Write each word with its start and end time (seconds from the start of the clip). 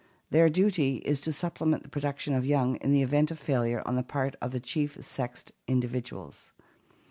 Their 0.31 0.49
duty 0.49 0.95
is 0.95 1.21
to 1.21 1.31
supplement 1.31 1.83
the 1.83 1.89
production 1.89 2.33
of 2.33 2.43
young 2.43 2.77
in 2.77 2.91
the 2.91 3.03
event 3.03 3.29
of 3.29 3.37
failure 3.37 3.83
on 3.85 3.95
the 3.97 4.01
part 4.01 4.35
of 4.41 4.49
the 4.49 4.59
chief 4.59 4.97
sexed 5.03 5.51
individuals. 5.67 6.51